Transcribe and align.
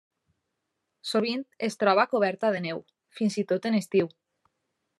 Sovint 1.09 1.43
es 1.67 1.77
troba 1.83 2.07
coberta 2.13 2.51
de 2.55 2.63
neu, 2.67 2.81
fins 3.19 3.39
i 3.43 3.45
tot 3.53 3.69
en 3.71 3.79
estiu. 3.81 4.11